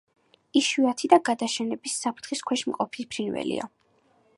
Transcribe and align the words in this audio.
იშვიათი 0.61 1.11
და 1.11 1.19
გადაშენების 1.29 1.99
საფრთხის 2.07 2.45
ქვეშ 2.49 2.65
მყოფი 2.73 3.11
ფრინველია. 3.13 3.75